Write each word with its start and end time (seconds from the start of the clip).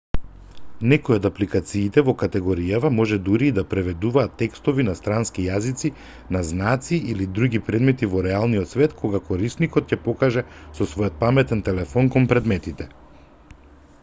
некои 0.91 1.13
од 1.19 1.25
апликациите 1.29 2.01
во 2.05 2.13
категоријава 2.21 2.89
може 2.99 3.17
дури 3.27 3.49
и 3.51 3.53
да 3.57 3.63
преведуваат 3.73 4.31
текстови 4.39 4.85
на 4.87 4.95
странски 4.99 5.45
јазици 5.49 5.91
на 6.37 6.41
знаци 6.47 6.99
или 7.13 7.27
други 7.39 7.61
предмети 7.67 8.09
во 8.15 8.23
реалниот 8.29 8.71
свет 8.73 8.95
кога 9.03 9.21
корисникот 9.29 9.93
ќе 9.93 9.99
покаже 10.09 10.45
со 10.79 10.87
својот 10.95 11.21
паметен 11.25 11.61
телефон 11.69 12.09
кон 12.17 12.27
предметите 12.33 12.89